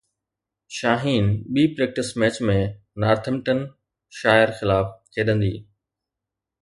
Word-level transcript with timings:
شاهين 0.77 1.25
ٻي 1.53 1.63
practice 1.75 2.09
match 2.19 2.35
۾ 2.51 2.57
نارٿمپٽن 3.01 3.59
shire 4.19 4.49
خلاف 4.59 4.85
کيڏندي 5.13 5.53